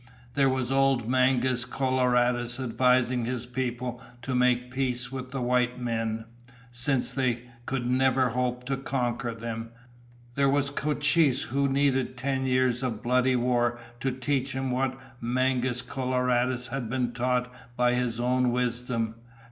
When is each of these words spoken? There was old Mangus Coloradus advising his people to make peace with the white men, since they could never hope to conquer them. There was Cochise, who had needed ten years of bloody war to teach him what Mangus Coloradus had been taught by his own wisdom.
There 0.33 0.49
was 0.49 0.71
old 0.71 1.07
Mangus 1.07 1.63
Coloradus 1.63 2.59
advising 2.59 3.25
his 3.25 3.45
people 3.45 4.01
to 4.23 4.33
make 4.33 4.71
peace 4.71 5.11
with 5.11 5.29
the 5.29 5.43
white 5.43 5.79
men, 5.79 6.25
since 6.71 7.13
they 7.13 7.43
could 7.67 7.85
never 7.87 8.29
hope 8.29 8.63
to 8.63 8.77
conquer 8.77 9.35
them. 9.35 9.69
There 10.33 10.49
was 10.49 10.71
Cochise, 10.71 11.43
who 11.51 11.65
had 11.65 11.71
needed 11.73 12.17
ten 12.17 12.47
years 12.47 12.81
of 12.81 13.03
bloody 13.03 13.35
war 13.35 13.79
to 13.99 14.11
teach 14.11 14.53
him 14.53 14.71
what 14.71 14.97
Mangus 15.21 15.83
Coloradus 15.83 16.69
had 16.69 16.89
been 16.89 17.11
taught 17.13 17.53
by 17.77 17.93
his 17.93 18.19
own 18.19 18.51
wisdom. 18.51 19.13